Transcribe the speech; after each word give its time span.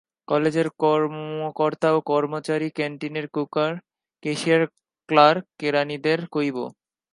কলেজের 0.27 0.67
কর্মকর্তা-কর্মচারী, 0.79 2.67
কেন্টিনের 2.69 3.27
কুকার, 3.27 3.71
কেশিয়ার, 4.23 4.63
ক্লার্ক, 5.09 5.43
করণিকদের 5.59 6.19
কইব। 6.27 6.57